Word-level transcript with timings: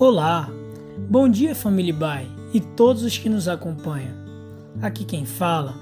Olá, 0.00 0.48
bom 1.10 1.28
dia 1.28 1.54
família 1.54 1.92
Bai 1.92 2.26
e 2.54 2.58
todos 2.58 3.02
os 3.02 3.18
que 3.18 3.28
nos 3.28 3.46
acompanham. 3.46 4.14
Aqui 4.80 5.04
quem 5.04 5.26
fala 5.26 5.74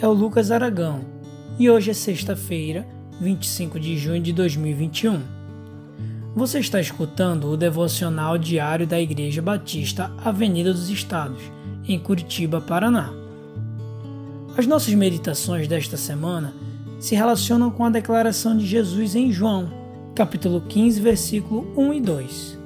é 0.00 0.08
o 0.08 0.12
Lucas 0.14 0.50
Aragão 0.50 1.04
e 1.58 1.68
hoje 1.68 1.90
é 1.90 1.92
sexta-feira, 1.92 2.86
25 3.20 3.78
de 3.78 3.98
junho 3.98 4.22
de 4.22 4.32
2021. 4.32 5.20
Você 6.34 6.60
está 6.60 6.80
escutando 6.80 7.48
o 7.50 7.58
devocional 7.58 8.38
diário 8.38 8.86
da 8.86 8.98
Igreja 8.98 9.42
Batista 9.42 10.10
Avenida 10.24 10.72
dos 10.72 10.88
Estados, 10.88 11.42
em 11.86 11.98
Curitiba, 11.98 12.62
Paraná. 12.62 13.12
As 14.56 14.66
nossas 14.66 14.94
meditações 14.94 15.68
desta 15.68 15.98
semana 15.98 16.54
se 16.98 17.14
relacionam 17.14 17.70
com 17.70 17.84
a 17.84 17.90
declaração 17.90 18.56
de 18.56 18.64
Jesus 18.64 19.14
em 19.14 19.30
João, 19.30 19.70
capítulo 20.14 20.62
15, 20.62 21.02
versículo 21.02 21.70
1 21.76 21.92
e 21.92 22.00
2. 22.00 22.57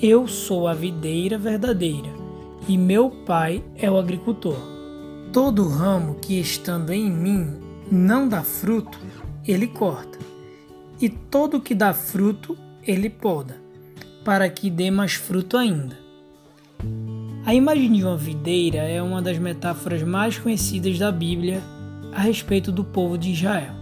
Eu 0.00 0.28
sou 0.28 0.68
a 0.68 0.74
videira 0.74 1.36
verdadeira, 1.36 2.08
e 2.68 2.78
meu 2.78 3.10
pai 3.10 3.64
é 3.74 3.90
o 3.90 3.98
agricultor. 3.98 4.56
Todo 5.32 5.66
ramo 5.66 6.14
que 6.20 6.38
estando 6.38 6.92
em 6.92 7.10
mim 7.10 7.56
não 7.90 8.28
dá 8.28 8.44
fruto, 8.44 8.96
ele 9.44 9.66
corta, 9.66 10.16
e 11.00 11.08
todo 11.08 11.60
que 11.60 11.74
dá 11.74 11.92
fruto, 11.92 12.56
ele 12.86 13.10
poda, 13.10 13.56
para 14.24 14.48
que 14.48 14.70
dê 14.70 14.88
mais 14.88 15.14
fruto 15.14 15.56
ainda. 15.56 15.98
A 17.44 17.52
imagem 17.52 17.90
de 17.90 18.04
uma 18.04 18.16
videira 18.16 18.78
é 18.78 19.02
uma 19.02 19.20
das 19.20 19.36
metáforas 19.36 20.04
mais 20.04 20.38
conhecidas 20.38 20.96
da 20.96 21.10
Bíblia 21.10 21.60
a 22.12 22.20
respeito 22.20 22.70
do 22.70 22.84
povo 22.84 23.18
de 23.18 23.32
Israel. 23.32 23.74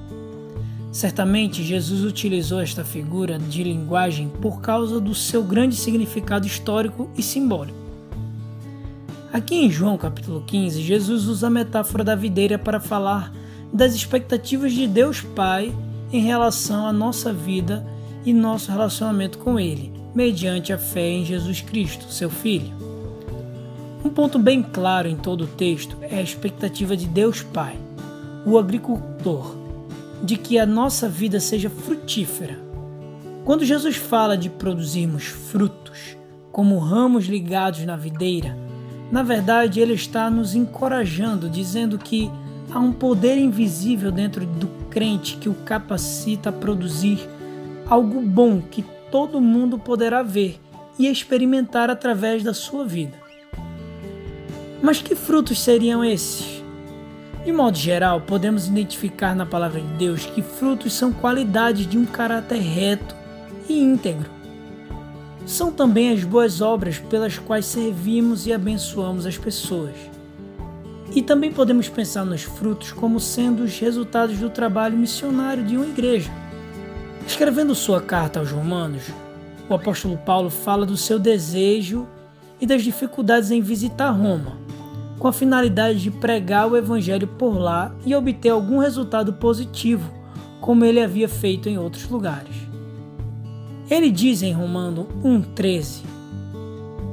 Certamente 0.97 1.63
Jesus 1.63 2.05
utilizou 2.05 2.59
esta 2.59 2.83
figura 2.83 3.39
de 3.39 3.63
linguagem 3.63 4.31
por 4.41 4.63
causa 4.63 4.99
do 4.99 5.15
seu 5.15 5.43
grande 5.43 5.77
significado 5.77 6.47
histórico 6.47 7.11
e 7.15 7.23
simbólico. 7.23 7.77
Aqui 9.31 9.57
em 9.57 9.71
João 9.71 9.99
capítulo 9.99 10.43
15, 10.47 10.81
Jesus 10.81 11.27
usa 11.27 11.49
a 11.49 11.51
metáfora 11.51 12.03
da 12.03 12.15
videira 12.15 12.59
para 12.59 12.81
falar 12.81 13.31
das 13.71 13.95
expectativas 13.95 14.73
de 14.73 14.87
Deus 14.87 15.21
Pai 15.21 15.71
em 16.11 16.23
relação 16.23 16.87
à 16.87 16.95
nossa 16.95 17.31
vida 17.31 17.87
e 18.25 18.33
nosso 18.33 18.73
relacionamento 18.73 19.37
com 19.37 19.61
Ele, 19.61 19.93
mediante 20.15 20.73
a 20.73 20.79
fé 20.79 21.11
em 21.11 21.27
Jesus 21.27 21.61
Cristo, 21.61 22.11
seu 22.11 22.31
Filho. 22.31 22.73
Um 24.03 24.09
ponto 24.09 24.39
bem 24.39 24.63
claro 24.63 25.07
em 25.07 25.17
todo 25.17 25.45
o 25.45 25.47
texto 25.47 25.99
é 26.01 26.17
a 26.17 26.23
expectativa 26.23 26.97
de 26.97 27.07
Deus 27.07 27.43
Pai, 27.43 27.77
o 28.47 28.57
agricultor, 28.57 29.66
de 30.23 30.37
que 30.37 30.59
a 30.59 30.67
nossa 30.67 31.09
vida 31.09 31.41
seja 31.41 31.71
frutífera. 31.71 32.59
Quando 33.45 33.65
Jesus 33.65 33.97
fala 33.97 34.37
de 34.37 34.51
produzirmos 34.51 35.25
frutos, 35.25 36.17
como 36.51 36.79
ramos 36.79 37.27
ligados 37.27 37.85
na 37.85 37.97
videira, 37.97 38.57
na 39.11 39.23
verdade 39.23 39.81
ele 39.81 39.95
está 39.95 40.31
nos 40.31 40.55
encorajando, 40.55 41.49
dizendo 41.49 41.99
que 41.99 42.31
há 42.71 42.79
um 42.79 42.93
poder 42.93 43.39
invisível 43.39 44.11
dentro 44.11 44.45
do 44.45 44.67
crente 44.91 45.37
que 45.37 45.49
o 45.49 45.55
capacita 45.55 46.49
a 46.49 46.53
produzir 46.53 47.21
algo 47.89 48.21
bom 48.21 48.61
que 48.61 48.85
todo 49.11 49.41
mundo 49.41 49.79
poderá 49.79 50.23
ver 50.23 50.59
e 50.99 51.07
experimentar 51.07 51.91
através 51.91 52.43
da 52.43 52.53
sua 52.53 52.85
vida. 52.85 53.15
Mas 54.83 55.01
que 55.01 55.15
frutos 55.15 55.61
seriam 55.61 56.05
esses? 56.05 56.56
De 57.47 57.53
modo 57.53 57.79
geral, 57.79 58.23
podemos 58.23 58.67
identificar 58.67 59.33
na 59.33 59.47
palavra 59.47 59.81
de 59.81 59.87
Deus 59.93 60.27
que 60.27 60.43
frutos 60.43 60.93
são 60.93 61.13
qualidades 61.13 61.87
de 61.87 61.97
um 61.97 62.05
caráter 62.05 62.59
reto 62.59 63.15
e 63.69 63.79
íntegro. 63.79 64.29
São 65.47 65.71
também 65.71 66.11
as 66.11 66.25
boas 66.25 66.61
obras 66.61 66.99
pelas 66.99 67.39
quais 67.39 67.65
servimos 67.67 68.49
e 68.49 68.53
abençoamos 68.53 69.27
as 69.27 69.39
pessoas. 69.39 69.95
E 71.15 71.23
também 71.23 71.53
podemos 71.53 71.89
pensar 71.89 72.25
nos 72.25 72.43
frutos 72.43 72.91
como 72.91 73.21
sendo 73.21 73.63
os 73.63 73.79
resultados 73.79 74.41
do 74.41 74.51
trabalho 74.51 74.99
missionário 74.99 75.63
de 75.63 75.77
uma 75.77 75.87
igreja. 75.87 76.33
Escrevendo 77.25 77.77
sua 77.77 78.01
carta 78.01 78.41
aos 78.41 78.51
Romanos, 78.51 79.05
o 79.69 79.75
apóstolo 79.75 80.19
Paulo 80.19 80.51
fala 80.51 80.85
do 80.85 80.97
seu 80.97 81.17
desejo 81.17 82.09
e 82.61 82.67
das 82.67 82.83
dificuldades 82.83 83.53
em 83.53 83.61
visitar 83.61 84.11
Roma 84.11 84.66
com 85.19 85.29
a 85.29 85.33
finalidade 85.33 86.01
de 86.01 86.11
pregar 86.11 86.71
o 86.71 86.77
Evangelho 86.77 87.27
por 87.27 87.57
lá 87.59 87.95
e 88.05 88.15
obter 88.15 88.51
algum 88.51 88.79
resultado 88.79 89.33
positivo, 89.33 90.11
como 90.61 90.85
ele 90.85 91.01
havia 91.01 91.29
feito 91.29 91.69
em 91.69 91.79
outros 91.79 92.09
lugares. 92.09 92.55
Ele 93.91 94.11
diz 94.11 94.43
em 94.43 94.53
Romano 94.53 95.07
1,13: 95.23 96.03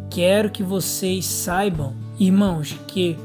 Quero 0.10 0.50
que 0.50 0.64
vocês 0.64 1.26
saibam, 1.26 1.94
irmãos, 2.20 2.76
que 2.88 3.18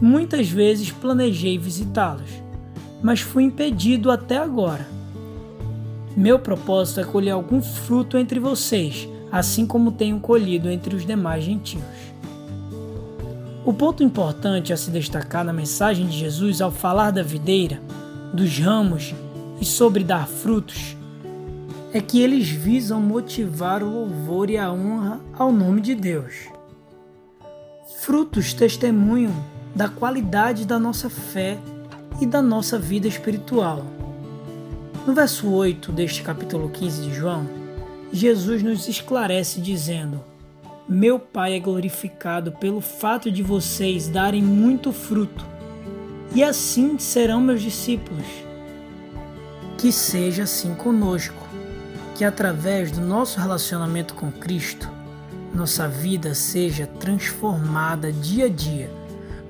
muitas 0.00 0.48
vezes 0.48 0.90
planejei 0.90 1.58
visitá-los, 1.58 2.30
mas 3.02 3.20
fui 3.20 3.44
impedido 3.44 4.10
até 4.10 4.38
agora. 4.38 4.86
Meu 6.16 6.38
propósito 6.38 7.00
é 7.00 7.04
colher 7.04 7.30
algum 7.30 7.62
fruto 7.62 8.18
entre 8.18 8.38
vocês, 8.38 9.08
assim 9.30 9.66
como 9.66 9.92
tenho 9.92 10.20
colhido 10.20 10.70
entre 10.70 10.94
os 10.94 11.06
demais 11.06 11.42
gentios. 11.42 11.82
O 13.64 13.72
ponto 13.72 14.02
importante 14.02 14.72
a 14.72 14.76
se 14.76 14.90
destacar 14.90 15.44
na 15.44 15.52
mensagem 15.52 16.06
de 16.06 16.18
Jesus 16.18 16.60
ao 16.60 16.72
falar 16.72 17.12
da 17.12 17.22
videira, 17.22 17.80
dos 18.34 18.58
ramos 18.58 19.14
e 19.60 19.64
sobre 19.64 20.02
dar 20.02 20.26
frutos 20.26 20.96
é 21.92 22.00
que 22.00 22.20
eles 22.20 22.48
visam 22.48 23.00
motivar 23.00 23.82
o 23.84 23.88
louvor 23.88 24.50
e 24.50 24.58
a 24.58 24.72
honra 24.72 25.20
ao 25.38 25.52
nome 25.52 25.80
de 25.80 25.94
Deus. 25.94 26.48
Frutos 28.00 28.52
testemunham 28.52 29.32
da 29.76 29.88
qualidade 29.88 30.66
da 30.66 30.78
nossa 30.78 31.08
fé 31.08 31.56
e 32.20 32.26
da 32.26 32.42
nossa 32.42 32.78
vida 32.78 33.06
espiritual. 33.06 33.84
No 35.06 35.14
verso 35.14 35.48
8 35.48 35.92
deste 35.92 36.22
capítulo 36.22 36.68
15 36.68 37.02
de 37.02 37.14
João, 37.14 37.46
Jesus 38.12 38.60
nos 38.62 38.88
esclarece 38.88 39.60
dizendo: 39.60 40.31
meu 40.92 41.18
Pai 41.18 41.54
é 41.54 41.58
glorificado 41.58 42.52
pelo 42.52 42.82
fato 42.82 43.32
de 43.32 43.42
vocês 43.42 44.08
darem 44.08 44.42
muito 44.42 44.92
fruto, 44.92 45.42
e 46.34 46.44
assim 46.44 46.98
serão 46.98 47.40
meus 47.40 47.62
discípulos. 47.62 48.26
Que 49.78 49.90
seja 49.90 50.42
assim 50.42 50.74
conosco, 50.74 51.48
que 52.14 52.24
através 52.24 52.92
do 52.92 53.00
nosso 53.00 53.40
relacionamento 53.40 54.12
com 54.12 54.30
Cristo, 54.30 54.86
nossa 55.54 55.88
vida 55.88 56.34
seja 56.34 56.86
transformada 56.86 58.12
dia 58.12 58.44
a 58.44 58.48
dia, 58.50 58.90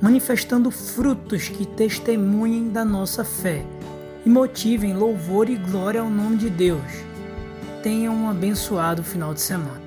manifestando 0.00 0.70
frutos 0.70 1.48
que 1.48 1.66
testemunhem 1.66 2.68
da 2.68 2.84
nossa 2.84 3.24
fé 3.24 3.64
e 4.24 4.28
motivem 4.28 4.94
louvor 4.94 5.50
e 5.50 5.56
glória 5.56 6.00
ao 6.00 6.08
nome 6.08 6.36
de 6.36 6.48
Deus. 6.48 6.92
Tenham 7.82 8.14
um 8.14 8.30
abençoado 8.30 9.02
final 9.02 9.34
de 9.34 9.40
semana. 9.40 9.81